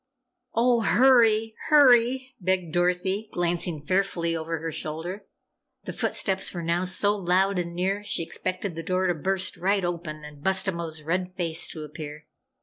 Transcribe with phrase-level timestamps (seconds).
[0.55, 1.53] "Oh, hurry!
[1.69, 5.27] Hurry!" begged Dorothy, glancing fearfully over her shoulder.
[5.83, 9.85] The footsteps were now so loud and near, she expected the door to burst right
[9.85, 12.25] open and Bustabo's red face to appear.